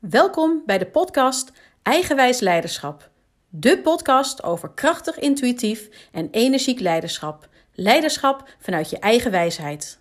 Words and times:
Welkom 0.00 0.62
bij 0.66 0.78
de 0.78 0.86
podcast 0.86 1.52
Eigenwijs 1.82 2.40
Leiderschap. 2.40 3.10
De 3.48 3.80
podcast 3.80 4.42
over 4.42 4.70
krachtig, 4.70 5.18
intuïtief 5.18 6.08
en 6.12 6.28
energiek 6.30 6.80
leiderschap. 6.80 7.48
Leiderschap 7.72 8.48
vanuit 8.58 8.90
je 8.90 8.98
eigen 8.98 9.30
wijsheid. 9.30 10.00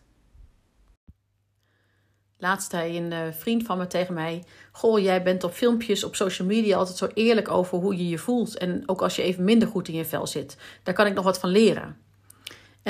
Laatst 2.38 2.72
zei 2.72 2.98
een 2.98 3.12
uh, 3.12 3.20
vriend 3.32 3.64
van 3.64 3.78
me 3.78 3.88
tegen 3.88 4.14
mij: 4.14 4.44
Goh, 4.72 5.00
jij 5.00 5.24
bent 5.24 5.44
op 5.44 5.54
filmpjes 5.54 6.04
op 6.04 6.16
social 6.16 6.48
media 6.48 6.78
altijd 6.78 6.98
zo 6.98 7.10
eerlijk 7.14 7.50
over 7.50 7.78
hoe 7.78 7.98
je 7.98 8.08
je 8.08 8.18
voelt. 8.18 8.58
En 8.58 8.84
ook 8.86 9.02
als 9.02 9.16
je 9.16 9.22
even 9.22 9.44
minder 9.44 9.68
goed 9.68 9.88
in 9.88 9.96
je 9.96 10.06
vel 10.06 10.28
zit. 10.28 10.58
Daar 10.84 10.96
kan 10.96 11.08
ik 11.08 11.14
nog 11.14 11.24
wat 11.24 11.40
van 11.40 11.50
leren. 11.50 11.98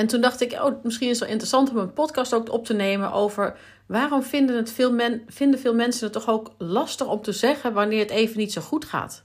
En 0.00 0.06
toen 0.06 0.20
dacht 0.20 0.40
ik, 0.40 0.52
oh, 0.52 0.82
misschien 0.82 1.08
is 1.08 1.12
het 1.12 1.22
wel 1.22 1.28
interessant 1.28 1.70
om 1.70 1.76
een 1.76 1.92
podcast 1.92 2.34
ook 2.34 2.52
op 2.52 2.64
te 2.64 2.74
nemen 2.74 3.12
over 3.12 3.56
waarom 3.86 4.22
vinden, 4.22 4.56
het 4.56 4.72
veel, 4.72 4.92
men, 4.92 5.22
vinden 5.26 5.60
veel 5.60 5.74
mensen 5.74 6.04
het 6.04 6.12
toch 6.12 6.28
ook 6.28 6.50
lastig 6.58 7.06
om 7.06 7.22
te 7.22 7.32
zeggen 7.32 7.72
wanneer 7.72 7.98
het 7.98 8.10
even 8.10 8.38
niet 8.38 8.52
zo 8.52 8.60
goed 8.60 8.84
gaat. 8.84 9.22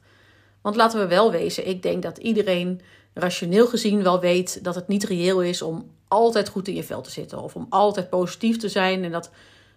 Want 0.62 0.76
laten 0.76 1.00
we 1.00 1.08
wel 1.08 1.32
wezen, 1.32 1.68
ik 1.68 1.82
denk 1.82 2.04
dat 2.04 2.18
iedereen 2.18 2.82
rationeel 3.14 3.68
gezien 3.68 4.04
wel 4.04 4.20
weet 4.20 4.64
dat 4.64 4.76
het 4.76 4.88
niet 4.88 5.04
reëel 5.04 5.42
is 5.42 5.62
om 5.62 5.92
altijd 6.08 6.50
goed 6.50 6.68
in 6.68 6.76
je 6.76 6.84
vel 6.84 7.02
te 7.02 7.12
zitten. 7.12 7.42
Of 7.42 7.56
om 7.56 7.66
altijd 7.70 8.10
positief 8.10 8.58
te 8.58 8.70
zijn 8.70 9.04
en 9.04 9.12
dat 9.12 9.32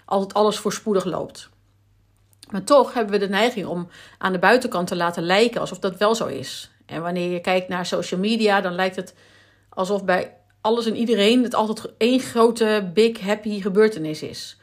altijd 0.04 0.34
alles 0.34 0.58
voorspoedig 0.58 1.04
loopt. 1.04 1.48
Maar 2.50 2.64
toch 2.64 2.94
hebben 2.94 3.12
we 3.12 3.26
de 3.26 3.32
neiging 3.32 3.66
om 3.66 3.88
aan 4.18 4.32
de 4.32 4.38
buitenkant 4.38 4.86
te 4.86 4.96
laten 4.96 5.22
lijken 5.22 5.60
alsof 5.60 5.78
dat 5.78 5.96
wel 5.96 6.14
zo 6.14 6.26
is. 6.26 6.70
En 6.86 7.02
wanneer 7.02 7.30
je 7.30 7.40
kijkt 7.40 7.68
naar 7.68 7.86
social 7.86 8.20
media, 8.20 8.60
dan 8.60 8.74
lijkt 8.74 8.96
het 8.96 9.14
alsof 9.68 10.04
bij 10.04 10.37
alles 10.68 10.86
en 10.86 10.96
iedereen 10.96 11.42
het 11.42 11.54
altijd 11.54 11.92
één 11.98 12.20
grote, 12.20 12.90
big, 12.94 13.20
happy 13.20 13.60
gebeurtenis 13.60 14.22
is. 14.22 14.56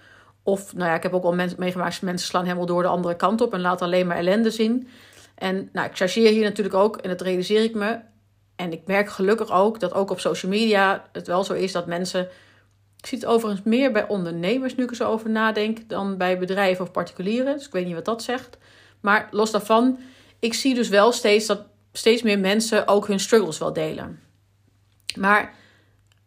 Of, 0.44 0.74
nou 0.74 0.90
ja, 0.90 0.96
ik 0.96 1.04
heb 1.04 1.14
ook 1.14 1.24
al 1.24 1.34
mensen 1.34 1.60
meegemaakt, 1.60 2.02
mensen 2.02 2.28
slaan 2.28 2.44
helemaal 2.44 2.66
door 2.66 2.82
de 2.82 2.88
andere 2.88 3.16
kant 3.16 3.42
op 3.42 3.54
en 3.54 3.62
laten 3.62 3.86
alleen 3.86 4.08
maar 4.08 4.18
ellende 4.18 4.52
zien. 4.52 4.88
En 5.36 5.70
nou, 5.74 5.88
ik 5.88 5.96
chargeer 5.96 6.32
hier 6.32 6.44
natuurlijk 6.44 6.76
ook 6.76 6.98
en 6.98 7.10
dat 7.10 7.22
realiseer 7.22 7.64
ik 7.64 7.76
me. 7.76 8.00
En 8.56 8.72
ik 8.72 8.82
merk 8.86 9.10
gelukkig 9.10 9.52
ook 9.52 9.80
dat 9.80 9.94
ook 9.94 10.10
op 10.12 10.20
social 10.20 10.52
media 10.52 11.10
het 11.12 11.28
wel 11.28 11.44
zo 11.44 11.54
is 11.54 11.72
dat 11.72 11.86
mensen. 11.86 12.28
Ik 12.98 13.06
zie 13.06 13.18
het 13.18 13.28
overigens 13.28 13.66
meer 13.66 13.92
bij 13.92 14.08
ondernemers 14.08 14.76
nu 14.76 14.84
ik 14.84 14.96
zo 14.96 15.10
over 15.10 15.30
nadenk 15.30 15.90
dan 15.90 16.18
bij 16.18 16.40
bedrijven 16.40 16.86
of 16.86 16.92
particulieren. 16.92 17.56
Dus 17.56 17.66
ik 17.66 17.72
weet 17.72 17.86
niet 17.86 17.96
wat 17.96 18.06
dat 18.06 18.24
zegt. 18.24 18.58
Maar 19.02 19.28
los 19.32 19.52
daarvan, 19.52 20.00
ik 20.40 20.54
zie 20.54 20.74
dus 20.76 20.90
wel 20.90 21.12
steeds 21.12 21.46
dat 21.46 21.62
steeds 21.92 22.22
meer 22.22 22.40
mensen 22.40 22.88
ook 22.88 23.08
hun 23.08 23.20
struggles 23.20 23.58
wel 23.58 23.74
delen. 23.74 24.20
Maar 25.16 25.54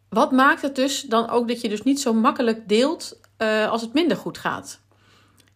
wat 0.09 0.31
maakt 0.31 0.61
het 0.61 0.75
dus 0.75 1.01
dan 1.01 1.29
ook 1.29 1.47
dat 1.47 1.61
je 1.61 1.69
dus 1.69 1.83
niet 1.83 2.01
zo 2.01 2.13
makkelijk 2.13 2.69
deelt 2.69 3.19
uh, 3.37 3.69
als 3.69 3.81
het 3.81 3.93
minder 3.93 4.17
goed 4.17 4.37
gaat? 4.37 4.79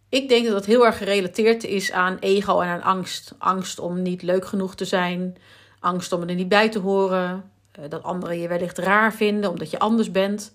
Ik 0.10 0.30
denk 0.30 0.44
dat 0.46 0.54
dat 0.54 0.66
heel 0.66 0.86
erg 0.86 0.98
gerelateerd 0.98 1.64
is 1.64 1.92
aan 1.92 2.18
ego 2.20 2.60
en 2.60 2.70
aan 2.70 2.82
angst. 2.82 3.36
Angst 3.38 3.80
om 3.80 4.02
niet 4.02 4.22
leuk 4.22 4.46
genoeg 4.46 4.76
te 4.76 4.86
zijn, 4.86 5.38
angst 5.80 6.12
om 6.12 6.22
er 6.22 6.36
niet 6.36 6.50
bij 6.50 6.70
te 6.70 6.80
horen, 6.80 7.52
uh, 7.80 7.86
dat 7.90 8.04
anderen 8.04 8.40
je 8.40 8.48
wellicht 8.48 8.78
raar 8.78 9.14
vinden 9.14 9.50
omdat 9.50 9.72
je 9.72 9.80
anders 9.80 10.12
bent, 10.12 10.54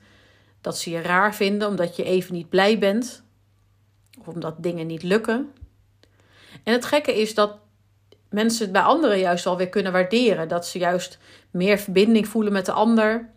dat 0.60 0.78
ze 0.78 0.90
je 0.90 1.00
raar 1.00 1.34
vinden 1.34 1.68
omdat 1.68 1.96
je 1.96 2.04
even 2.04 2.34
niet 2.34 2.48
blij 2.48 2.78
bent 2.78 3.22
of 4.18 4.26
omdat 4.26 4.54
dingen 4.58 4.86
niet 4.86 5.02
lukken. 5.02 5.52
En 6.64 6.72
het 6.72 6.84
gekke 6.84 7.20
is 7.20 7.34
dat 7.34 7.58
mensen 8.30 8.62
het 8.62 8.72
bij 8.72 8.82
anderen 8.82 9.18
juist 9.18 9.46
alweer 9.46 9.68
kunnen 9.68 9.92
waarderen, 9.92 10.48
dat 10.48 10.66
ze 10.66 10.78
juist 10.78 11.18
meer 11.50 11.78
verbinding 11.78 12.28
voelen 12.28 12.52
met 12.52 12.66
de 12.66 12.72
ander 12.72 13.30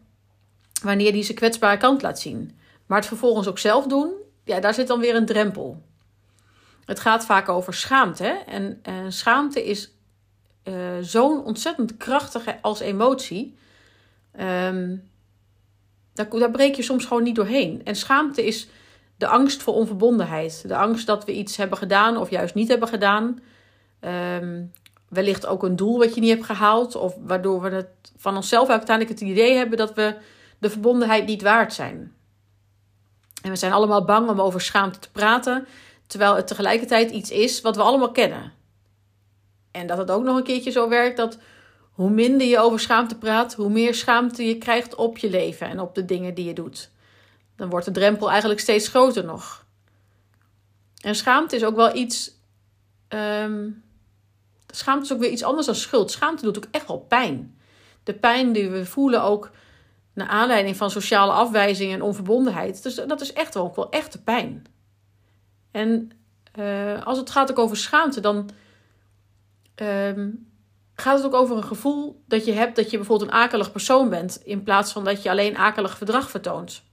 wanneer 0.81 1.11
die 1.11 1.23
zijn 1.23 1.37
kwetsbare 1.37 1.77
kant 1.77 2.01
laat 2.01 2.19
zien. 2.19 2.57
Maar 2.85 2.97
het 2.97 3.07
vervolgens 3.07 3.47
ook 3.47 3.59
zelf 3.59 3.87
doen, 3.87 4.13
ja, 4.43 4.59
daar 4.59 4.73
zit 4.73 4.87
dan 4.87 4.99
weer 4.99 5.15
een 5.15 5.25
drempel. 5.25 5.81
Het 6.85 6.99
gaat 6.99 7.25
vaak 7.25 7.49
over 7.49 7.73
schaamte. 7.73 8.23
Hè? 8.23 8.33
En, 8.33 8.79
en 8.81 9.13
schaamte 9.13 9.65
is 9.65 9.91
uh, 10.63 10.73
zo'n 11.01 11.43
ontzettend 11.43 11.97
krachtige 11.97 12.57
als 12.61 12.79
emotie. 12.79 13.57
Um, 14.39 15.09
daar, 16.13 16.29
daar 16.29 16.51
breek 16.51 16.75
je 16.75 16.81
soms 16.81 17.05
gewoon 17.05 17.23
niet 17.23 17.35
doorheen. 17.35 17.81
En 17.83 17.95
schaamte 17.95 18.45
is 18.45 18.67
de 19.17 19.27
angst 19.27 19.61
voor 19.61 19.73
onverbondenheid. 19.73 20.63
De 20.67 20.75
angst 20.75 21.05
dat 21.05 21.25
we 21.25 21.33
iets 21.33 21.57
hebben 21.57 21.77
gedaan 21.77 22.17
of 22.17 22.29
juist 22.29 22.53
niet 22.55 22.67
hebben 22.67 22.87
gedaan. 22.87 23.39
Um, 24.41 24.71
wellicht 25.09 25.45
ook 25.45 25.63
een 25.63 25.75
doel 25.75 25.97
wat 25.97 26.15
je 26.15 26.21
niet 26.21 26.29
hebt 26.29 26.45
gehaald. 26.45 26.95
Of 26.95 27.15
waardoor 27.19 27.61
we 27.61 27.69
het 27.69 28.11
van 28.17 28.35
onszelf 28.35 28.69
uiteindelijk 28.69 29.19
het 29.19 29.29
idee 29.29 29.53
hebben 29.53 29.77
dat 29.77 29.93
we 29.93 30.15
de 30.61 30.69
verbondenheid 30.69 31.25
niet 31.25 31.41
waard 31.41 31.73
zijn. 31.73 32.13
En 33.41 33.49
we 33.49 33.55
zijn 33.55 33.71
allemaal 33.71 34.05
bang 34.05 34.29
om 34.29 34.41
over 34.41 34.61
schaamte 34.61 34.99
te 34.99 35.11
praten, 35.11 35.67
terwijl 36.07 36.35
het 36.35 36.47
tegelijkertijd 36.47 37.11
iets 37.11 37.29
is 37.29 37.61
wat 37.61 37.75
we 37.75 37.81
allemaal 37.81 38.11
kennen. 38.11 38.53
En 39.71 39.87
dat 39.87 39.97
het 39.97 40.11
ook 40.11 40.23
nog 40.23 40.37
een 40.37 40.43
keertje 40.43 40.71
zo 40.71 40.89
werkt 40.89 41.17
dat 41.17 41.37
hoe 41.91 42.09
minder 42.09 42.47
je 42.47 42.59
over 42.59 42.79
schaamte 42.79 43.17
praat, 43.17 43.53
hoe 43.53 43.69
meer 43.69 43.95
schaamte 43.95 44.43
je 44.43 44.57
krijgt 44.57 44.95
op 44.95 45.17
je 45.17 45.29
leven 45.29 45.67
en 45.67 45.79
op 45.79 45.95
de 45.95 46.05
dingen 46.05 46.33
die 46.33 46.45
je 46.45 46.53
doet. 46.53 46.91
Dan 47.55 47.69
wordt 47.69 47.85
de 47.85 47.91
drempel 47.91 48.29
eigenlijk 48.29 48.59
steeds 48.59 48.87
groter 48.87 49.25
nog. 49.25 49.65
En 51.01 51.15
schaamte 51.15 51.55
is 51.55 51.63
ook 51.63 51.75
wel 51.75 51.95
iets. 51.95 52.31
Um, 53.09 53.83
schaamte 54.67 55.05
is 55.05 55.13
ook 55.13 55.19
weer 55.19 55.31
iets 55.31 55.43
anders 55.43 55.65
dan 55.65 55.75
schuld. 55.75 56.11
Schaamte 56.11 56.43
doet 56.43 56.57
ook 56.57 56.67
echt 56.71 56.87
wel 56.87 56.99
pijn. 56.99 57.59
De 58.03 58.13
pijn 58.13 58.53
die 58.53 58.69
we 58.69 58.85
voelen 58.85 59.23
ook 59.23 59.51
naar 60.13 60.27
aanleiding 60.27 60.75
van 60.75 60.91
sociale 60.91 61.31
afwijzing 61.31 61.93
en 61.93 62.01
onverbondenheid. 62.01 62.83
Dus 62.83 62.95
dat 62.95 63.21
is 63.21 63.33
echt 63.33 63.53
wel, 63.53 63.71
wel 63.75 63.89
echte 63.89 64.21
pijn. 64.21 64.65
En 65.71 66.11
uh, 66.59 67.05
als 67.05 67.17
het 67.17 67.29
gaat 67.29 67.51
ook 67.51 67.59
over 67.59 67.77
schaamte, 67.77 68.19
dan 68.19 68.49
um, 69.75 70.51
gaat 70.95 71.17
het 71.17 71.25
ook 71.25 71.33
over 71.33 71.57
een 71.57 71.63
gevoel 71.63 72.23
dat 72.27 72.45
je 72.45 72.51
hebt 72.51 72.75
dat 72.75 72.89
je 72.91 72.97
bijvoorbeeld 72.97 73.29
een 73.29 73.37
akelig 73.37 73.71
persoon 73.71 74.09
bent, 74.09 74.41
in 74.43 74.63
plaats 74.63 74.91
van 74.91 75.03
dat 75.03 75.23
je 75.23 75.29
alleen 75.29 75.57
akelig 75.57 75.97
gedrag 75.97 76.29
vertoont. 76.29 76.83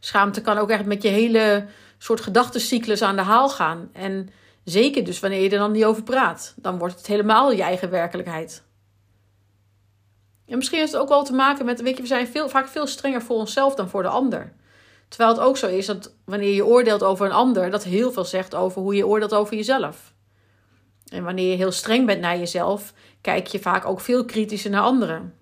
Schaamte 0.00 0.40
kan 0.40 0.58
ook 0.58 0.70
echt 0.70 0.84
met 0.86 1.02
je 1.02 1.08
hele 1.08 1.66
soort 1.98 2.20
gedachtencyclus 2.20 3.02
aan 3.02 3.16
de 3.16 3.22
haal 3.22 3.48
gaan. 3.48 3.90
En 3.92 4.28
zeker 4.64 5.04
dus 5.04 5.20
wanneer 5.20 5.42
je 5.42 5.50
er 5.50 5.58
dan 5.58 5.72
niet 5.72 5.84
over 5.84 6.02
praat, 6.02 6.54
dan 6.56 6.78
wordt 6.78 6.96
het 6.96 7.06
helemaal 7.06 7.52
je 7.52 7.62
eigen 7.62 7.90
werkelijkheid. 7.90 8.62
En 10.50 10.56
misschien 10.56 10.78
heeft 10.78 10.92
het 10.92 11.00
ook 11.00 11.08
wel 11.08 11.24
te 11.24 11.32
maken 11.32 11.64
met, 11.64 11.80
weet 11.80 11.96
je, 11.96 12.02
we 12.02 12.08
zijn 12.08 12.26
veel, 12.26 12.48
vaak 12.48 12.68
veel 12.68 12.86
strenger 12.86 13.22
voor 13.22 13.36
onszelf 13.36 13.74
dan 13.74 13.88
voor 13.88 14.02
de 14.02 14.08
ander. 14.08 14.52
Terwijl 15.08 15.30
het 15.30 15.40
ook 15.40 15.56
zo 15.56 15.66
is 15.66 15.86
dat 15.86 16.14
wanneer 16.24 16.54
je 16.54 16.66
oordeelt 16.66 17.02
over 17.02 17.26
een 17.26 17.32
ander, 17.32 17.70
dat 17.70 17.84
heel 17.84 18.12
veel 18.12 18.24
zegt 18.24 18.54
over 18.54 18.82
hoe 18.82 18.94
je 18.94 19.06
oordeelt 19.06 19.34
over 19.34 19.56
jezelf. 19.56 20.12
En 21.12 21.24
wanneer 21.24 21.50
je 21.50 21.56
heel 21.56 21.72
streng 21.72 22.06
bent 22.06 22.20
naar 22.20 22.38
jezelf, 22.38 22.92
kijk 23.20 23.46
je 23.46 23.58
vaak 23.58 23.86
ook 23.86 24.00
veel 24.00 24.24
kritischer 24.24 24.70
naar 24.70 24.82
anderen. 24.82 25.34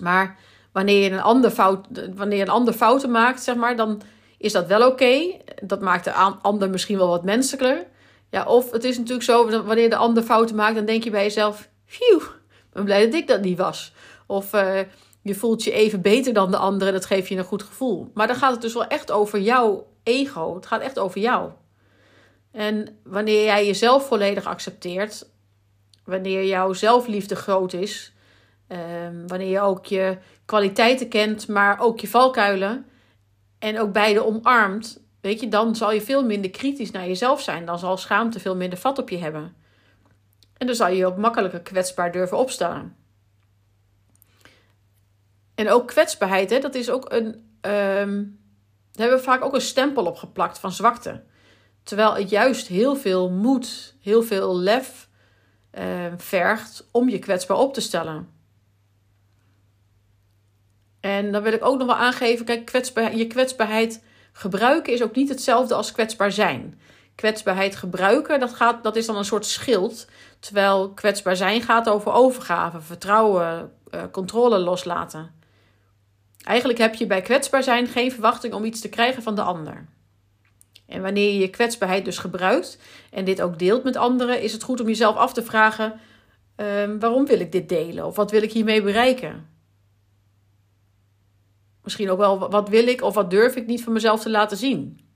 Maar 0.00 0.38
wanneer 0.72 1.12
een 1.12 1.22
ander, 1.22 1.50
fout, 1.50 1.86
wanneer 2.14 2.40
een 2.40 2.48
ander 2.48 2.74
fouten 2.74 3.10
maakt, 3.10 3.42
zeg 3.42 3.54
maar, 3.54 3.76
dan 3.76 4.02
is 4.38 4.52
dat 4.52 4.66
wel 4.66 4.88
oké. 4.88 5.36
Dat 5.62 5.80
maakt 5.80 6.04
de 6.04 6.12
ander 6.42 6.70
misschien 6.70 6.98
wel 6.98 7.08
wat 7.08 7.24
menselijker. 7.24 7.86
Ja, 8.30 8.44
of 8.44 8.70
het 8.70 8.84
is 8.84 8.98
natuurlijk 8.98 9.24
zo, 9.24 9.64
wanneer 9.64 9.90
de 9.90 9.96
ander 9.96 10.22
fouten 10.22 10.56
maakt, 10.56 10.74
dan 10.74 10.84
denk 10.84 11.04
je 11.04 11.10
bij 11.10 11.22
jezelf, 11.22 11.68
phew, 11.86 12.22
ben 12.72 12.84
blij 12.84 13.04
dat 13.04 13.14
ik 13.14 13.26
dat 13.26 13.40
niet 13.40 13.58
was. 13.58 13.92
Of 14.26 14.52
uh, 14.52 14.78
je 15.22 15.34
voelt 15.34 15.64
je 15.64 15.72
even 15.72 16.00
beter 16.00 16.32
dan 16.32 16.50
de 16.50 16.56
anderen, 16.56 16.92
dat 16.92 17.04
geeft 17.04 17.28
je 17.28 17.36
een 17.36 17.44
goed 17.44 17.62
gevoel. 17.62 18.10
Maar 18.14 18.26
dan 18.26 18.36
gaat 18.36 18.52
het 18.52 18.60
dus 18.62 18.74
wel 18.74 18.86
echt 18.86 19.10
over 19.10 19.40
jouw 19.40 19.86
ego. 20.02 20.54
Het 20.54 20.66
gaat 20.66 20.80
echt 20.80 20.98
over 20.98 21.20
jou. 21.20 21.50
En 22.52 22.98
wanneer 23.04 23.44
jij 23.44 23.66
jezelf 23.66 24.06
volledig 24.06 24.44
accepteert, 24.44 25.28
wanneer 26.04 26.44
jouw 26.44 26.72
zelfliefde 26.72 27.36
groot 27.36 27.72
is, 27.72 28.12
um, 28.68 29.28
wanneer 29.28 29.48
je 29.48 29.60
ook 29.60 29.86
je 29.86 30.18
kwaliteiten 30.44 31.08
kent, 31.08 31.48
maar 31.48 31.80
ook 31.80 32.00
je 32.00 32.08
valkuilen 32.08 32.86
en 33.58 33.80
ook 33.80 33.92
beide 33.92 34.24
omarmt, 34.24 35.00
weet 35.20 35.40
je, 35.40 35.48
dan 35.48 35.76
zal 35.76 35.92
je 35.92 36.00
veel 36.00 36.24
minder 36.24 36.50
kritisch 36.50 36.90
naar 36.90 37.06
jezelf 37.06 37.40
zijn. 37.40 37.64
Dan 37.64 37.78
zal 37.78 37.96
schaamte 37.96 38.40
veel 38.40 38.56
minder 38.56 38.78
vat 38.78 38.98
op 38.98 39.08
je 39.08 39.18
hebben. 39.18 39.54
En 40.60 40.66
dan 40.66 40.74
zal 40.74 40.88
je 40.88 41.06
ook 41.06 41.16
makkelijker 41.16 41.60
kwetsbaar 41.60 42.12
durven 42.12 42.38
opstellen. 42.38 42.96
En 45.54 45.70
ook 45.70 45.86
kwetsbaarheid, 45.86 46.50
hè, 46.50 46.58
dat 46.58 46.74
is 46.74 46.90
ook 46.90 47.12
een. 47.12 47.26
Um, 47.26 48.38
daar 48.92 49.08
hebben 49.08 49.18
we 49.18 49.24
vaak 49.24 49.44
ook 49.44 49.54
een 49.54 49.60
stempel 49.60 50.06
op 50.06 50.16
geplakt 50.16 50.58
van 50.58 50.72
zwakte. 50.72 51.22
Terwijl 51.82 52.14
het 52.14 52.30
juist 52.30 52.66
heel 52.66 52.96
veel 52.96 53.30
moed, 53.30 53.94
heel 54.00 54.22
veel 54.22 54.56
lef 54.56 55.08
uh, 55.78 56.06
vergt 56.16 56.88
om 56.90 57.08
je 57.08 57.18
kwetsbaar 57.18 57.56
op 57.56 57.74
te 57.74 57.80
stellen. 57.80 58.28
En 61.00 61.32
dan 61.32 61.42
wil 61.42 61.52
ik 61.52 61.64
ook 61.64 61.78
nog 61.78 61.86
wel 61.86 61.96
aangeven: 61.96 62.44
kijk, 62.44 62.64
kwetsbaar, 62.64 63.16
je 63.16 63.26
kwetsbaarheid 63.26 64.04
gebruiken 64.32 64.92
is 64.92 65.02
ook 65.02 65.14
niet 65.14 65.28
hetzelfde 65.28 65.74
als 65.74 65.92
kwetsbaar 65.92 66.32
zijn 66.32 66.80
kwetsbaarheid 67.20 67.76
gebruiken, 67.76 68.40
dat, 68.40 68.54
gaat, 68.54 68.82
dat 68.82 68.96
is 68.96 69.06
dan 69.06 69.16
een 69.16 69.24
soort 69.24 69.46
schild. 69.46 70.06
Terwijl 70.38 70.90
kwetsbaar 70.90 71.36
zijn 71.36 71.62
gaat 71.62 71.88
over 71.88 72.12
overgave, 72.12 72.80
vertrouwen, 72.80 73.72
uh, 73.94 74.02
controle 74.10 74.58
loslaten. 74.58 75.34
Eigenlijk 76.42 76.78
heb 76.78 76.94
je 76.94 77.06
bij 77.06 77.20
kwetsbaar 77.20 77.62
zijn 77.62 77.86
geen 77.86 78.12
verwachting 78.12 78.54
om 78.54 78.64
iets 78.64 78.80
te 78.80 78.88
krijgen 78.88 79.22
van 79.22 79.34
de 79.34 79.42
ander. 79.42 79.86
En 80.86 81.02
wanneer 81.02 81.32
je 81.32 81.38
je 81.38 81.50
kwetsbaarheid 81.50 82.04
dus 82.04 82.18
gebruikt 82.18 82.78
en 83.10 83.24
dit 83.24 83.42
ook 83.42 83.58
deelt 83.58 83.84
met 83.84 83.96
anderen, 83.96 84.42
is 84.42 84.52
het 84.52 84.62
goed 84.62 84.80
om 84.80 84.86
jezelf 84.86 85.16
af 85.16 85.32
te 85.32 85.42
vragen: 85.42 86.00
ehm, 86.56 86.98
waarom 86.98 87.26
wil 87.26 87.40
ik 87.40 87.52
dit 87.52 87.68
delen? 87.68 88.06
Of 88.06 88.16
wat 88.16 88.30
wil 88.30 88.42
ik 88.42 88.52
hiermee 88.52 88.82
bereiken? 88.82 89.48
Misschien 91.82 92.10
ook 92.10 92.18
wel 92.18 92.50
wat 92.50 92.68
wil 92.68 92.86
ik 92.86 93.02
of 93.02 93.14
wat 93.14 93.30
durf 93.30 93.56
ik 93.56 93.66
niet 93.66 93.82
van 93.82 93.92
mezelf 93.92 94.20
te 94.20 94.30
laten 94.30 94.56
zien. 94.56 95.09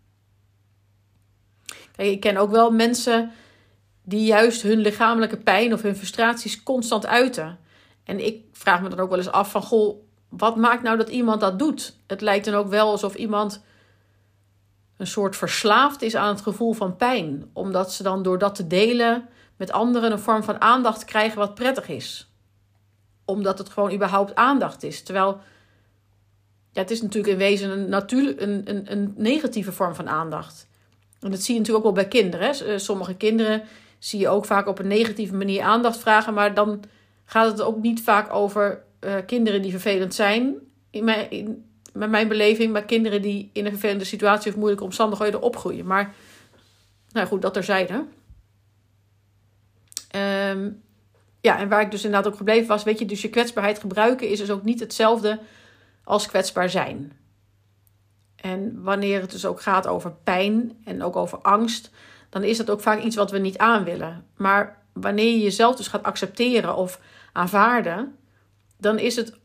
Ik 1.96 2.20
ken 2.20 2.37
ook 2.37 2.50
wel 2.50 2.70
mensen 2.70 3.31
die 4.02 4.25
juist 4.25 4.62
hun 4.62 4.79
lichamelijke 4.79 5.37
pijn 5.37 5.73
of 5.73 5.82
hun 5.82 5.96
frustraties 5.96 6.62
constant 6.62 7.06
uiten. 7.06 7.58
En 8.05 8.25
ik 8.25 8.43
vraag 8.52 8.82
me 8.82 8.88
dan 8.88 9.00
ook 9.00 9.08
wel 9.08 9.19
eens 9.19 9.31
af 9.31 9.50
van, 9.50 9.62
goh, 9.62 10.02
wat 10.29 10.56
maakt 10.56 10.82
nou 10.82 10.96
dat 10.96 11.08
iemand 11.08 11.41
dat 11.41 11.58
doet? 11.58 11.96
Het 12.06 12.20
lijkt 12.20 12.44
dan 12.44 12.55
ook 12.55 12.69
wel 12.69 12.91
alsof 12.91 13.14
iemand 13.14 13.62
een 14.96 15.06
soort 15.06 15.37
verslaafd 15.37 16.02
is 16.02 16.17
aan 16.17 16.29
het 16.29 16.41
gevoel 16.41 16.73
van 16.73 16.96
pijn. 16.96 17.50
Omdat 17.52 17.93
ze 17.93 18.02
dan 18.02 18.23
door 18.23 18.38
dat 18.38 18.55
te 18.55 18.67
delen 18.67 19.29
met 19.56 19.73
anderen 19.73 20.12
een 20.12 20.19
vorm 20.19 20.43
van 20.43 20.61
aandacht 20.61 21.05
krijgen 21.05 21.38
wat 21.38 21.55
prettig 21.55 21.88
is. 21.88 22.31
Omdat 23.25 23.58
het 23.58 23.69
gewoon 23.69 23.93
überhaupt 23.93 24.35
aandacht 24.35 24.82
is. 24.82 25.02
Terwijl 25.02 25.40
ja, 26.73 26.81
het 26.81 26.90
is 26.90 27.02
natuurlijk 27.02 27.32
in 27.32 27.38
wezen 27.38 27.70
een, 27.70 27.88
natuurlijk, 27.88 28.40
een, 28.40 28.62
een, 28.64 28.93
een 28.93 29.14
negatieve 29.17 29.73
vorm 29.73 29.94
van 29.94 30.08
aandacht. 30.08 30.69
En 31.25 31.31
dat 31.31 31.43
zie 31.43 31.55
je 31.55 31.61
natuurlijk 31.61 31.87
ook 31.87 31.94
wel 31.94 32.05
bij 32.05 32.12
kinderen. 32.12 32.47
Hè. 32.47 32.79
Sommige 32.79 33.15
kinderen 33.15 33.62
zie 33.99 34.21
je 34.21 34.29
ook 34.29 34.44
vaak 34.44 34.67
op 34.67 34.79
een 34.79 34.87
negatieve 34.87 35.35
manier 35.35 35.62
aandacht 35.62 35.99
vragen. 35.99 36.35
Maar 36.35 36.55
dan 36.55 36.82
gaat 37.25 37.50
het 37.50 37.62
ook 37.62 37.82
niet 37.82 38.03
vaak 38.03 38.32
over 38.32 38.82
uh, 39.00 39.15
kinderen 39.26 39.62
die 39.62 39.71
vervelend 39.71 40.15
zijn. 40.15 40.55
In 40.91 41.05
mijn, 41.05 41.31
in, 41.31 41.65
met 41.93 42.11
mijn 42.11 42.29
beleving, 42.29 42.73
maar 42.73 42.85
kinderen 42.85 43.23
die 43.23 43.50
in 43.53 43.65
een 43.65 43.71
vervelende 43.71 44.05
situatie 44.05 44.50
of 44.50 44.56
moeilijke 44.56 44.85
omstandigheden 44.85 45.41
opgroeien. 45.41 45.87
Maar, 45.87 46.15
nou 47.12 47.26
goed, 47.26 47.43
dat 47.43 47.53
terzijde. 47.53 48.05
Um, 50.17 50.82
ja, 51.41 51.59
en 51.59 51.69
waar 51.69 51.81
ik 51.81 51.91
dus 51.91 52.05
inderdaad 52.05 52.32
ook 52.32 52.38
gebleven 52.38 52.69
was, 52.69 52.82
weet 52.82 52.99
je, 52.99 53.06
dus 53.06 53.23
je 53.23 53.31
kwetsbaarheid 53.31 53.79
gebruiken 53.79 54.29
is 54.29 54.38
dus 54.38 54.50
ook 54.50 54.65
niet 54.65 54.81
hetzelfde 54.81 55.38
als 56.05 56.26
kwetsbaar 56.26 56.71
zijn. 56.71 57.12
En 58.44 58.82
wanneer 58.82 59.20
het 59.20 59.31
dus 59.31 59.46
ook 59.46 59.61
gaat 59.61 59.87
over 59.87 60.12
pijn 60.12 60.81
en 60.85 61.02
ook 61.02 61.17
over 61.17 61.38
angst, 61.38 61.91
dan 62.29 62.43
is 62.43 62.56
dat 62.56 62.70
ook 62.70 62.81
vaak 62.81 63.02
iets 63.02 63.17
wat 63.17 63.31
we 63.31 63.38
niet 63.38 63.58
aan 63.58 63.85
willen. 63.85 64.26
Maar 64.37 64.82
wanneer 64.93 65.31
je 65.31 65.41
jezelf 65.41 65.76
dus 65.76 65.88
gaat 65.88 66.02
accepteren 66.02 66.76
of 66.76 67.00
aanvaarden, 67.32 68.17
dan 68.79 68.99
is 68.99 69.17
het 69.17 69.38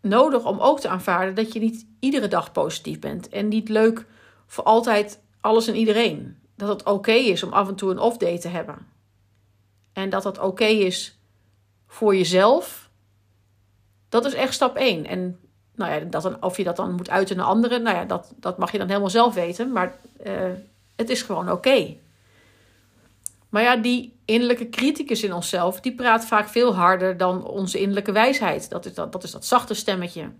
nodig 0.00 0.44
om 0.44 0.60
ook 0.60 0.80
te 0.80 0.88
aanvaarden 0.88 1.34
dat 1.34 1.52
je 1.52 1.60
niet 1.60 1.86
iedere 2.00 2.28
dag 2.28 2.52
positief 2.52 2.98
bent 2.98 3.28
en 3.28 3.48
niet 3.48 3.68
leuk 3.68 4.06
voor 4.46 4.64
altijd 4.64 5.22
alles 5.40 5.68
en 5.68 5.76
iedereen. 5.76 6.38
Dat 6.56 6.68
het 6.68 6.82
oké 6.84 7.12
is 7.12 7.42
om 7.42 7.52
af 7.52 7.68
en 7.68 7.74
toe 7.74 7.90
een 7.90 7.98
off-day 7.98 8.38
te 8.38 8.48
hebben. 8.48 8.86
En 9.92 10.10
dat 10.10 10.24
het 10.24 10.38
oké 10.38 10.64
is 10.64 11.18
voor 11.86 12.16
jezelf. 12.16 12.90
Dat 14.08 14.24
is 14.24 14.34
echt 14.34 14.54
stap 14.54 14.76
1. 14.76 15.06
En 15.06 15.38
nou 15.82 16.00
ja, 16.00 16.00
dat 16.10 16.22
dan, 16.22 16.42
of 16.42 16.56
je 16.56 16.64
dat 16.64 16.76
dan 16.76 16.94
moet 16.94 17.10
uiten 17.10 17.36
naar 17.36 17.46
anderen, 17.46 17.82
nou 17.82 17.96
ja, 17.96 18.04
dat, 18.04 18.32
dat 18.36 18.58
mag 18.58 18.72
je 18.72 18.78
dan 18.78 18.88
helemaal 18.88 19.10
zelf 19.10 19.34
weten. 19.34 19.72
Maar 19.72 19.94
uh, 20.26 20.32
het 20.96 21.10
is 21.10 21.22
gewoon 21.22 21.50
oké. 21.50 21.96
Maar 23.48 23.62
ja, 23.62 23.76
die 23.76 24.16
innerlijke 24.24 24.68
criticus 24.68 25.22
in 25.22 25.32
onszelf, 25.32 25.80
die 25.80 25.94
praat 25.94 26.26
vaak 26.26 26.48
veel 26.48 26.74
harder 26.74 27.16
dan 27.16 27.46
onze 27.46 27.78
innerlijke 27.78 28.12
wijsheid. 28.12 28.70
Dat 28.70 28.86
is 28.86 28.94
dat, 28.94 29.12
dat, 29.12 29.24
is 29.24 29.30
dat 29.30 29.44
zachte 29.44 29.74
stemmetje. 29.74 30.30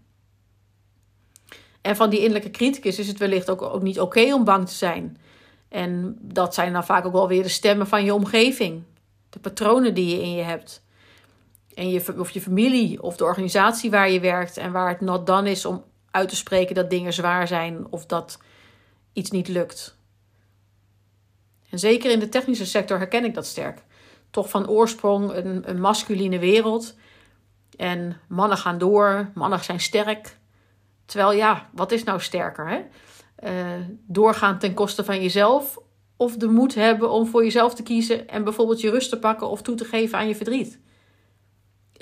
En 1.80 1.96
van 1.96 2.10
die 2.10 2.18
innerlijke 2.18 2.50
criticus 2.50 2.98
is 2.98 3.08
het 3.08 3.18
wellicht 3.18 3.50
ook, 3.50 3.62
ook 3.62 3.82
niet 3.82 4.00
oké 4.00 4.34
om 4.34 4.44
bang 4.44 4.68
te 4.68 4.74
zijn. 4.74 5.18
En 5.68 6.18
dat 6.20 6.54
zijn 6.54 6.72
dan 6.72 6.84
vaak 6.84 7.06
ook 7.06 7.12
wel 7.12 7.28
weer 7.28 7.42
de 7.42 7.48
stemmen 7.48 7.86
van 7.86 8.04
je 8.04 8.14
omgeving. 8.14 8.82
De 9.30 9.38
patronen 9.38 9.94
die 9.94 10.16
je 10.16 10.22
in 10.22 10.32
je 10.32 10.42
hebt. 10.42 10.82
En 11.74 11.90
je, 11.90 12.14
of 12.18 12.30
je 12.30 12.40
familie 12.40 13.02
of 13.02 13.16
de 13.16 13.24
organisatie 13.24 13.90
waar 13.90 14.10
je 14.10 14.20
werkt 14.20 14.56
en 14.56 14.72
waar 14.72 14.88
het 14.88 15.00
not 15.00 15.26
dan 15.26 15.46
is 15.46 15.64
om 15.64 15.84
uit 16.10 16.28
te 16.28 16.36
spreken 16.36 16.74
dat 16.74 16.90
dingen 16.90 17.12
zwaar 17.12 17.48
zijn 17.48 17.86
of 17.90 18.06
dat 18.06 18.38
iets 19.12 19.30
niet 19.30 19.48
lukt. 19.48 19.96
En 21.70 21.78
zeker 21.78 22.10
in 22.10 22.18
de 22.18 22.28
technische 22.28 22.66
sector 22.66 22.98
herken 22.98 23.24
ik 23.24 23.34
dat 23.34 23.46
sterk. 23.46 23.82
Toch 24.30 24.50
van 24.50 24.68
oorsprong 24.68 25.32
een, 25.32 25.70
een 25.70 25.80
masculine 25.80 26.38
wereld. 26.38 26.94
En 27.76 28.20
mannen 28.28 28.58
gaan 28.58 28.78
door, 28.78 29.30
mannen 29.34 29.64
zijn 29.64 29.80
sterk. 29.80 30.36
Terwijl 31.04 31.32
ja, 31.32 31.68
wat 31.72 31.92
is 31.92 32.04
nou 32.04 32.20
sterker? 32.20 32.68
Hè? 32.68 32.80
Uh, 33.44 33.86
doorgaan 34.06 34.58
ten 34.58 34.74
koste 34.74 35.04
van 35.04 35.22
jezelf 35.22 35.78
of 36.16 36.36
de 36.36 36.48
moed 36.48 36.74
hebben 36.74 37.10
om 37.10 37.26
voor 37.26 37.44
jezelf 37.44 37.74
te 37.74 37.82
kiezen 37.82 38.28
en 38.28 38.44
bijvoorbeeld 38.44 38.80
je 38.80 38.90
rust 38.90 39.10
te 39.10 39.18
pakken 39.18 39.48
of 39.48 39.62
toe 39.62 39.74
te 39.74 39.84
geven 39.84 40.18
aan 40.18 40.28
je 40.28 40.36
verdriet. 40.36 40.80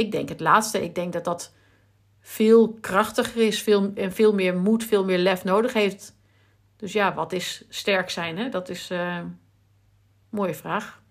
Ik 0.01 0.13
denk 0.13 0.29
het 0.29 0.41
laatste. 0.41 0.83
Ik 0.83 0.95
denk 0.95 1.13
dat 1.13 1.25
dat 1.25 1.53
veel 2.21 2.73
krachtiger 2.81 3.43
is 3.47 3.63
veel, 3.63 3.91
en 3.95 4.13
veel 4.13 4.35
meer 4.35 4.57
moed, 4.57 4.85
veel 4.85 5.05
meer 5.05 5.19
lef 5.19 5.45
nodig 5.45 5.73
heeft. 5.73 6.17
Dus 6.77 6.93
ja, 6.93 7.15
wat 7.15 7.33
is 7.33 7.65
sterk 7.69 8.11
zijn? 8.11 8.39
Hè? 8.39 8.49
Dat 8.49 8.69
is 8.69 8.91
uh, 8.91 9.19
mooie 10.31 10.55
vraag. 10.55 11.03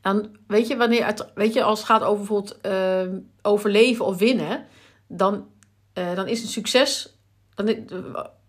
Dan 0.00 0.36
weet 0.46 0.66
je, 0.66 0.76
wanneer 0.76 1.06
het, 1.06 1.32
weet 1.34 1.52
je, 1.52 1.62
als 1.62 1.78
het 1.78 1.88
gaat 1.88 2.02
over 2.02 2.16
bijvoorbeeld 2.16 2.58
uh, 2.66 3.18
overleven 3.42 4.04
of 4.04 4.18
winnen, 4.18 4.66
dan, 5.08 5.48
uh, 5.94 6.14
dan 6.14 6.28
is 6.28 6.42
een 6.42 6.48
succes. 6.48 7.18
Dan, 7.54 7.86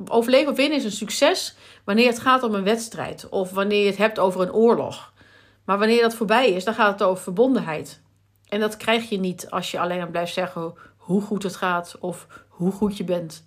overleven 0.05 0.51
of 0.51 0.57
winnen 0.57 0.77
is 0.77 0.83
een 0.83 0.91
succes 0.91 1.55
wanneer 1.83 2.07
het 2.07 2.19
gaat 2.19 2.43
om 2.43 2.53
een 2.53 2.63
wedstrijd 2.63 3.29
of 3.29 3.51
wanneer 3.51 3.81
je 3.81 3.89
het 3.89 3.97
hebt 3.97 4.19
over 4.19 4.41
een 4.41 4.53
oorlog. 4.53 5.13
Maar 5.65 5.79
wanneer 5.79 6.01
dat 6.01 6.15
voorbij 6.15 6.51
is, 6.51 6.63
dan 6.63 6.73
gaat 6.73 6.99
het 6.99 7.03
over 7.03 7.23
verbondenheid. 7.23 8.03
En 8.55 8.61
dat 8.61 8.77
krijg 8.77 9.09
je 9.09 9.17
niet 9.17 9.49
als 9.49 9.71
je 9.71 9.79
alleen 9.79 9.97
maar 9.97 10.09
blijft 10.09 10.33
zeggen 10.33 10.73
hoe 10.97 11.21
goed 11.21 11.43
het 11.43 11.55
gaat 11.55 11.95
of 11.99 12.27
hoe 12.47 12.71
goed 12.71 12.97
je 12.97 13.03
bent. 13.03 13.45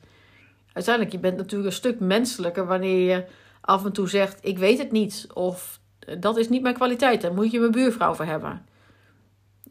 Uiteindelijk, 0.73 1.15
je 1.15 1.21
bent 1.21 1.37
natuurlijk 1.37 1.71
een 1.71 1.77
stuk 1.77 2.01
menselijker 2.01 2.67
wanneer 2.67 3.11
je 3.11 3.25
af 3.61 3.85
en 3.85 3.93
toe 3.93 4.09
zegt: 4.09 4.39
Ik 4.41 4.59
weet 4.59 4.79
het 4.79 4.93
niet. 4.93 5.27
Of 5.35 5.81
dat 6.19 6.37
is 6.37 6.49
niet 6.49 6.63
mijn 6.63 6.75
kwaliteit, 6.75 7.21
daar 7.21 7.35
moet 7.35 7.51
je 7.51 7.59
mijn 7.59 7.71
buurvrouw 7.71 8.15
voor 8.15 8.25
hebben. 8.25 8.67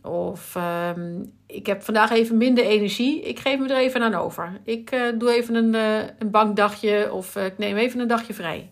Of 0.01 0.55
um, 0.95 1.33
ik 1.47 1.65
heb 1.65 1.81
vandaag 1.81 2.11
even 2.11 2.37
minder 2.37 2.63
energie, 2.63 3.21
ik 3.21 3.39
geef 3.39 3.59
me 3.59 3.67
er 3.67 3.77
even 3.77 4.01
aan 4.01 4.15
over. 4.15 4.59
Ik 4.63 4.91
uh, 4.91 5.19
doe 5.19 5.31
even 5.31 5.55
een, 5.55 5.73
uh, 5.73 6.09
een 6.19 6.31
bankdagje 6.31 7.13
of 7.13 7.35
ik 7.35 7.57
neem 7.57 7.75
even 7.75 7.99
een 7.99 8.07
dagje 8.07 8.33
vrij. 8.33 8.71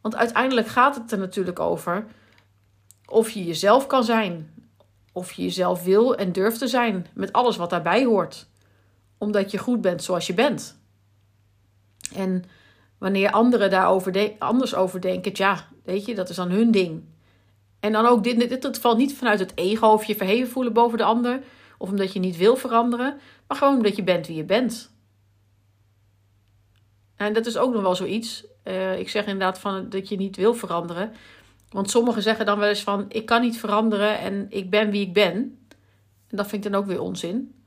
Want 0.00 0.16
uiteindelijk 0.16 0.66
gaat 0.66 0.94
het 0.94 1.12
er 1.12 1.18
natuurlijk 1.18 1.60
over 1.60 2.06
of 3.06 3.30
je 3.30 3.44
jezelf 3.44 3.86
kan 3.86 4.04
zijn. 4.04 4.57
Of 5.12 5.32
je 5.32 5.42
jezelf 5.42 5.84
wil 5.84 6.16
en 6.16 6.32
durft 6.32 6.58
te 6.58 6.68
zijn 6.68 7.06
met 7.14 7.32
alles 7.32 7.56
wat 7.56 7.70
daarbij 7.70 8.04
hoort. 8.04 8.46
Omdat 9.18 9.50
je 9.50 9.58
goed 9.58 9.80
bent 9.80 10.02
zoals 10.02 10.26
je 10.26 10.34
bent. 10.34 10.80
En 12.14 12.44
wanneer 12.98 13.30
anderen 13.30 13.70
daarover 13.70 14.32
anders 14.38 14.74
over 14.74 15.00
denken, 15.00 15.32
ja, 15.34 15.68
weet 15.84 16.04
je, 16.04 16.14
dat 16.14 16.28
is 16.28 16.36
dan 16.36 16.50
hun 16.50 16.70
ding. 16.70 17.04
En 17.80 17.92
dan 17.92 18.06
ook 18.06 18.24
dit, 18.24 18.62
dit, 18.62 18.78
valt 18.78 18.98
niet 18.98 19.14
vanuit 19.14 19.38
het 19.38 19.52
ego 19.54 19.86
of 19.86 20.04
je 20.04 20.16
verheven 20.16 20.50
voelen 20.50 20.72
boven 20.72 20.98
de 20.98 21.04
ander. 21.04 21.42
Of 21.78 21.90
omdat 21.90 22.12
je 22.12 22.20
niet 22.20 22.36
wil 22.36 22.56
veranderen. 22.56 23.20
Maar 23.46 23.56
gewoon 23.56 23.76
omdat 23.76 23.96
je 23.96 24.02
bent 24.02 24.26
wie 24.26 24.36
je 24.36 24.44
bent. 24.44 24.90
En 27.16 27.32
dat 27.32 27.46
is 27.46 27.56
ook 27.56 27.72
nog 27.72 27.82
wel 27.82 27.94
zoiets. 27.94 28.44
Uh, 28.64 28.98
ik 28.98 29.08
zeg 29.08 29.24
inderdaad 29.24 29.58
van 29.58 29.88
dat 29.88 30.08
je 30.08 30.16
niet 30.16 30.36
wil 30.36 30.54
veranderen. 30.54 31.12
Want 31.70 31.90
sommigen 31.90 32.22
zeggen 32.22 32.46
dan 32.46 32.58
wel 32.58 32.68
eens 32.68 32.82
van 32.82 33.04
ik 33.08 33.26
kan 33.26 33.40
niet 33.40 33.58
veranderen 33.58 34.18
en 34.18 34.46
ik 34.48 34.70
ben 34.70 34.90
wie 34.90 35.06
ik 35.06 35.12
ben. 35.12 35.34
En 36.28 36.36
dat 36.36 36.46
vind 36.46 36.64
ik 36.64 36.72
dan 36.72 36.80
ook 36.80 36.86
weer 36.86 37.00
onzin. 37.00 37.62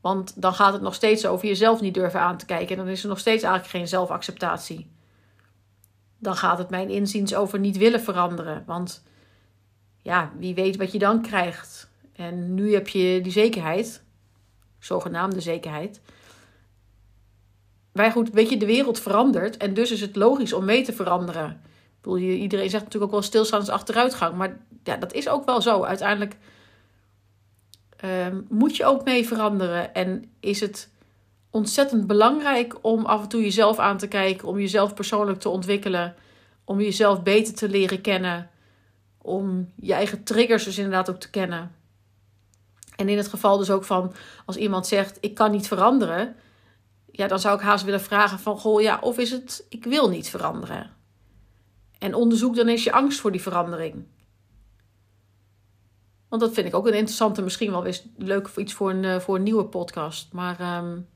Want 0.00 0.42
dan 0.42 0.54
gaat 0.54 0.72
het 0.72 0.82
nog 0.82 0.94
steeds 0.94 1.26
over 1.26 1.46
jezelf 1.46 1.80
niet 1.80 1.94
durven 1.94 2.20
aan 2.20 2.36
te 2.36 2.46
kijken. 2.46 2.76
En 2.76 2.84
dan 2.84 2.92
is 2.92 3.02
er 3.02 3.08
nog 3.08 3.18
steeds 3.18 3.42
eigenlijk 3.42 3.74
geen 3.74 3.88
zelfacceptatie. 3.88 4.90
Dan 6.18 6.36
gaat 6.36 6.58
het 6.58 6.70
mijn 6.70 6.90
inziens 6.90 7.34
over 7.34 7.58
niet 7.58 7.76
willen 7.76 8.00
veranderen. 8.00 8.62
Want 8.66 9.02
ja, 10.02 10.32
wie 10.38 10.54
weet 10.54 10.76
wat 10.76 10.92
je 10.92 10.98
dan 10.98 11.22
krijgt. 11.22 11.90
En 12.12 12.54
nu 12.54 12.72
heb 12.72 12.88
je 12.88 13.20
die 13.22 13.32
zekerheid, 13.32 14.02
zogenaamde 14.78 15.40
zekerheid. 15.40 16.00
Maar 17.92 18.12
goed, 18.12 18.30
weet 18.30 18.50
je, 18.50 18.56
de 18.56 18.66
wereld 18.66 19.00
verandert 19.00 19.56
en 19.56 19.74
dus 19.74 19.90
is 19.90 20.00
het 20.00 20.16
logisch 20.16 20.52
om 20.52 20.64
mee 20.64 20.82
te 20.82 20.92
veranderen 20.92 21.60
bedoel, 22.02 22.18
iedereen 22.18 22.70
zegt 22.70 22.84
natuurlijk 22.84 23.12
ook 23.12 23.18
wel 23.18 23.28
stilstaan 23.28 23.68
achteruitgang. 23.68 24.36
Maar 24.36 24.56
ja, 24.84 24.96
dat 24.96 25.12
is 25.12 25.28
ook 25.28 25.44
wel 25.44 25.62
zo. 25.62 25.82
Uiteindelijk 25.82 26.36
um, 28.04 28.46
moet 28.48 28.76
je 28.76 28.84
ook 28.84 29.04
mee 29.04 29.26
veranderen. 29.26 29.94
En 29.94 30.30
is 30.40 30.60
het 30.60 30.90
ontzettend 31.50 32.06
belangrijk 32.06 32.76
om 32.80 33.04
af 33.04 33.22
en 33.22 33.28
toe 33.28 33.42
jezelf 33.42 33.78
aan 33.78 33.98
te 33.98 34.08
kijken. 34.08 34.48
Om 34.48 34.58
jezelf 34.58 34.94
persoonlijk 34.94 35.40
te 35.40 35.48
ontwikkelen. 35.48 36.14
Om 36.64 36.80
jezelf 36.80 37.22
beter 37.22 37.54
te 37.54 37.68
leren 37.68 38.00
kennen. 38.00 38.50
Om 39.18 39.72
je 39.76 39.92
eigen 39.92 40.24
triggers 40.24 40.64
dus 40.64 40.78
inderdaad 40.78 41.10
ook 41.10 41.20
te 41.20 41.30
kennen. 41.30 41.74
En 42.96 43.08
in 43.08 43.16
het 43.16 43.28
geval 43.28 43.58
dus 43.58 43.70
ook 43.70 43.84
van 43.84 44.12
als 44.46 44.56
iemand 44.56 44.86
zegt: 44.86 45.18
Ik 45.20 45.34
kan 45.34 45.50
niet 45.50 45.68
veranderen. 45.68 46.36
ja, 47.10 47.26
dan 47.26 47.38
zou 47.38 47.56
ik 47.56 47.62
haast 47.62 47.84
willen 47.84 48.00
vragen 48.00 48.38
van, 48.38 48.58
goh, 48.58 48.80
ja, 48.80 48.98
of 49.00 49.18
is 49.18 49.30
het, 49.30 49.66
ik 49.68 49.84
wil 49.84 50.08
niet 50.08 50.28
veranderen. 50.28 50.90
En 52.02 52.14
onderzoek 52.14 52.56
dan 52.56 52.66
eens 52.66 52.84
je 52.84 52.92
angst 52.92 53.20
voor 53.20 53.32
die 53.32 53.42
verandering. 53.42 54.04
Want 56.28 56.42
dat 56.42 56.52
vind 56.52 56.66
ik 56.66 56.74
ook 56.74 56.86
een 56.86 56.92
interessante, 56.92 57.42
misschien 57.42 57.70
wel 57.70 57.86
eens 57.86 58.06
leuk 58.16 58.48
iets 58.56 58.72
voor 58.72 58.90
een, 58.90 59.04
eh, 59.04 59.18
voor 59.18 59.36
een 59.36 59.42
nieuwe 59.42 59.64
podcast. 59.64 60.32
Maar 60.32 60.60
um, 60.60 61.08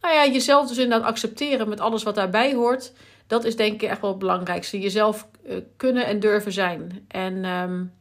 nou 0.00 0.14
ja, 0.14 0.26
jezelf 0.26 0.68
dus 0.68 0.78
inderdaad 0.78 1.08
accepteren 1.08 1.68
met 1.68 1.80
alles 1.80 2.02
wat 2.02 2.14
daarbij 2.14 2.54
hoort. 2.54 2.92
Dat 3.26 3.44
is 3.44 3.56
denk 3.56 3.82
ik 3.82 3.88
echt 3.88 4.00
wel 4.00 4.10
het 4.10 4.18
belangrijkste. 4.18 4.80
Jezelf 4.80 5.28
uh, 5.46 5.56
kunnen 5.76 6.06
en 6.06 6.20
durven 6.20 6.52
zijn. 6.52 7.04
En 7.08 7.34
um, 7.34 7.92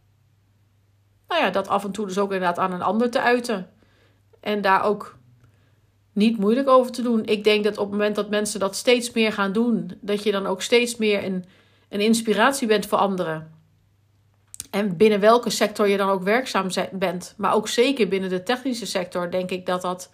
nou 1.27 1.41
ja, 1.41 1.49
dat 1.49 1.67
af 1.67 1.83
en 1.83 1.91
toe 1.91 2.05
dus 2.05 2.17
ook 2.17 2.31
inderdaad 2.31 2.59
aan 2.59 2.73
een 2.73 2.81
ander 2.81 3.09
te 3.09 3.21
uiten. 3.21 3.69
En 4.39 4.61
daar 4.61 4.83
ook 4.83 5.17
niet 6.17 6.37
moeilijk 6.37 6.67
over 6.67 6.91
te 6.91 7.01
doen. 7.01 7.25
Ik 7.25 7.43
denk 7.43 7.63
dat 7.63 7.77
op 7.77 7.83
het 7.83 7.91
moment 7.91 8.15
dat 8.15 8.29
mensen 8.29 8.59
dat 8.59 8.75
steeds 8.75 9.11
meer 9.11 9.31
gaan 9.31 9.51
doen, 9.51 9.97
dat 10.01 10.23
je 10.23 10.31
dan 10.31 10.45
ook 10.45 10.61
steeds 10.61 10.95
meer 10.95 11.23
een, 11.23 11.45
een 11.89 11.99
inspiratie 11.99 12.67
bent 12.67 12.85
voor 12.85 12.97
anderen. 12.97 13.51
En 14.71 14.97
binnen 14.97 15.19
welke 15.19 15.49
sector 15.49 15.87
je 15.87 15.97
dan 15.97 16.09
ook 16.09 16.23
werkzaam 16.23 16.67
bent. 16.91 17.33
Maar 17.37 17.53
ook 17.53 17.67
zeker 17.67 18.07
binnen 18.07 18.29
de 18.29 18.43
technische 18.43 18.85
sector 18.85 19.31
denk 19.31 19.51
ik 19.51 19.65
dat 19.65 19.81
dat. 19.81 20.11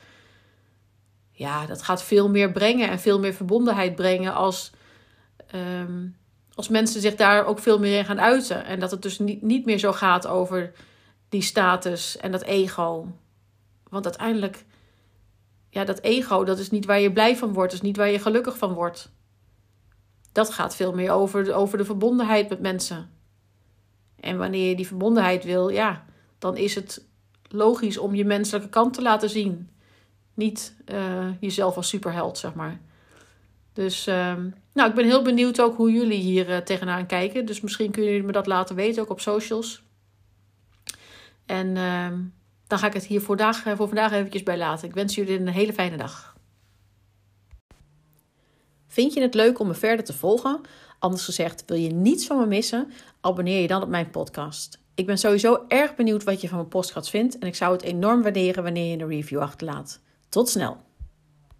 Ja, 1.31 1.65
dat 1.65 1.81
gaat 1.81 2.03
veel 2.03 2.29
meer 2.29 2.51
brengen 2.51 2.89
en 2.89 2.99
veel 2.99 3.19
meer 3.19 3.33
verbondenheid 3.33 3.95
brengen 3.95 4.33
als. 4.33 4.71
Ehm, 5.47 6.07
als 6.55 6.69
mensen 6.69 7.01
zich 7.01 7.15
daar 7.15 7.45
ook 7.45 7.59
veel 7.59 7.79
meer 7.79 7.97
in 7.97 8.05
gaan 8.05 8.21
uiten. 8.21 8.65
En 8.65 8.79
dat 8.79 8.91
het 8.91 9.01
dus 9.01 9.19
niet, 9.19 9.41
niet 9.41 9.65
meer 9.65 9.77
zo 9.77 9.91
gaat 9.91 10.27
over 10.27 10.71
die 11.29 11.41
status 11.41 12.17
en 12.17 12.31
dat 12.31 12.43
ego. 12.43 13.07
Want 13.89 14.05
uiteindelijk, 14.05 14.65
ja, 15.73 15.83
dat 15.83 16.01
ego, 16.01 16.43
dat 16.43 16.59
is 16.59 16.69
niet 16.69 16.85
waar 16.85 16.99
je 16.99 17.11
blij 17.11 17.37
van 17.37 17.53
wordt, 17.53 17.71
dat 17.71 17.81
is 17.81 17.87
niet 17.87 17.97
waar 17.97 18.09
je 18.09 18.19
gelukkig 18.19 18.57
van 18.57 18.73
wordt. 18.73 19.11
Dat 20.31 20.49
gaat 20.49 20.75
veel 20.75 20.93
meer 20.93 21.11
over, 21.11 21.53
over 21.53 21.77
de 21.77 21.85
verbondenheid 21.85 22.49
met 22.49 22.61
mensen. 22.61 23.09
En 24.19 24.37
wanneer 24.37 24.69
je 24.69 24.75
die 24.75 24.87
verbondenheid 24.87 25.43
wil, 25.43 25.69
ja, 25.69 26.05
dan 26.39 26.57
is 26.57 26.75
het 26.75 27.05
logisch 27.47 27.97
om 27.97 28.15
je 28.15 28.25
menselijke 28.25 28.69
kant 28.69 28.93
te 28.93 29.01
laten 29.01 29.29
zien. 29.29 29.69
Niet 30.33 30.75
uh, 30.91 31.27
jezelf 31.39 31.75
als 31.75 31.87
superheld, 31.87 32.37
zeg 32.37 32.53
maar. 32.53 32.79
Dus 33.73 34.07
uh, 34.07 34.35
nou, 34.73 34.89
ik 34.89 34.95
ben 34.95 35.05
heel 35.05 35.21
benieuwd 35.21 35.61
ook 35.61 35.75
hoe 35.75 35.91
jullie 35.91 36.21
hier 36.21 36.49
uh, 36.49 36.57
tegenaan 36.57 37.05
kijken. 37.05 37.45
Dus 37.45 37.61
misschien 37.61 37.91
kunnen 37.91 38.11
jullie 38.11 38.25
me 38.25 38.31
dat 38.31 38.47
laten 38.47 38.75
weten, 38.75 39.01
ook 39.01 39.09
op 39.09 39.19
socials. 39.19 39.83
En 41.45 41.75
uh, 41.75 42.11
dan 42.73 42.81
ga 42.81 42.87
ik 42.87 42.93
het 42.93 43.05
hier 43.05 43.21
voor 43.21 43.37
vandaag, 43.37 43.57
voor 43.57 43.87
vandaag 43.87 44.11
eventjes 44.11 44.43
bij 44.43 44.57
laten. 44.57 44.87
Ik 44.87 44.93
wens 44.93 45.15
jullie 45.15 45.39
een 45.39 45.47
hele 45.47 45.73
fijne 45.73 45.97
dag. 45.97 46.35
Vind 48.87 49.13
je 49.13 49.21
het 49.21 49.33
leuk 49.33 49.59
om 49.59 49.67
me 49.67 49.73
verder 49.73 50.05
te 50.05 50.13
volgen? 50.13 50.61
Anders 50.99 51.25
gezegd, 51.25 51.63
wil 51.65 51.77
je 51.77 51.89
niets 51.89 52.25
van 52.25 52.37
me 52.37 52.45
missen? 52.45 52.91
Abonneer 53.21 53.61
je 53.61 53.67
dan 53.67 53.81
op 53.81 53.89
mijn 53.89 54.09
podcast. 54.09 54.79
Ik 54.95 55.05
ben 55.05 55.17
sowieso 55.17 55.65
erg 55.67 55.95
benieuwd 55.95 56.23
wat 56.23 56.41
je 56.41 56.47
van 56.47 56.57
mijn 56.57 56.69
podcast 56.69 57.09
vindt 57.09 57.37
en 57.37 57.47
ik 57.47 57.55
zou 57.55 57.73
het 57.73 57.81
enorm 57.81 58.21
waarderen 58.21 58.63
wanneer 58.63 58.97
je 58.97 59.03
een 59.03 59.09
review 59.09 59.39
achterlaat. 59.39 59.99
Tot 60.29 60.49
snel! 60.49 60.92